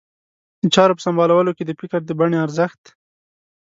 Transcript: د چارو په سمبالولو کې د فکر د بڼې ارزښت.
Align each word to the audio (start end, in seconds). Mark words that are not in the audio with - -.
د 0.61 0.63
چارو 0.75 0.97
په 0.97 1.03
سمبالولو 1.05 1.55
کې 1.57 1.63
د 1.65 1.71
فکر 1.79 1.99
د 2.05 2.11
بڼې 2.19 2.37
ارزښت. 2.45 2.81